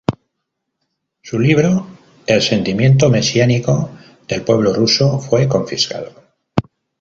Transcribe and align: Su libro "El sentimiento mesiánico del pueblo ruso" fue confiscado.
Su 1.21 1.37
libro 1.39 1.85
"El 2.25 2.41
sentimiento 2.41 3.07
mesiánico 3.11 3.91
del 4.27 4.41
pueblo 4.41 4.73
ruso" 4.73 5.19
fue 5.19 5.47
confiscado. 5.47 6.15